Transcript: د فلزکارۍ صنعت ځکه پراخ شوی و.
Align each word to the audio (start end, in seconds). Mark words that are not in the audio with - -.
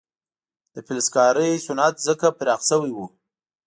د 0.73 0.75
فلزکارۍ 0.87 1.51
صنعت 1.65 1.95
ځکه 2.07 2.27
پراخ 2.37 2.61
شوی 2.69 2.91
و. 2.95 2.99